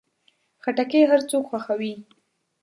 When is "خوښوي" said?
1.49-1.93